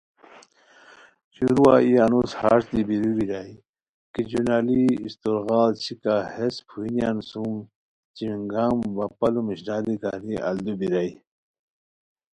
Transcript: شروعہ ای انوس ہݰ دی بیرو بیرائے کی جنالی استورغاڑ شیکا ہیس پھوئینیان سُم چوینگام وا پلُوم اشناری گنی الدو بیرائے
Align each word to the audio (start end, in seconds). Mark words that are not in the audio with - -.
شروعہ 1.33 1.75
ای 1.83 1.93
انوس 2.05 2.31
ہݰ 2.39 2.59
دی 2.71 2.81
بیرو 2.87 3.11
بیرائے 3.17 3.53
کی 4.13 4.21
جنالی 4.31 4.81
استورغاڑ 5.05 5.71
شیکا 5.83 6.15
ہیس 6.33 6.55
پھوئینیان 6.67 7.17
سُم 7.29 7.51
چوینگام 8.15 8.75
وا 8.97 9.05
پلُوم 9.17 9.47
اشناری 9.53 9.95
گنی 10.03 10.35
الدو 10.49 10.73
بیرائے 10.79 11.11